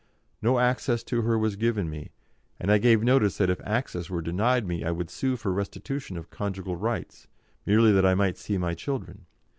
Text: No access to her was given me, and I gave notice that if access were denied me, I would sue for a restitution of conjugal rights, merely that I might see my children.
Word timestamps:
No 0.41 0.57
access 0.57 1.03
to 1.03 1.21
her 1.21 1.37
was 1.37 1.55
given 1.55 1.87
me, 1.87 2.09
and 2.59 2.71
I 2.71 2.79
gave 2.79 3.03
notice 3.03 3.37
that 3.37 3.51
if 3.51 3.61
access 3.63 4.09
were 4.09 4.23
denied 4.23 4.65
me, 4.67 4.83
I 4.83 4.89
would 4.89 5.11
sue 5.11 5.37
for 5.37 5.49
a 5.49 5.53
restitution 5.53 6.17
of 6.17 6.31
conjugal 6.31 6.75
rights, 6.75 7.27
merely 7.67 7.91
that 7.91 8.03
I 8.03 8.15
might 8.15 8.39
see 8.39 8.57
my 8.57 8.73
children. 8.73 9.27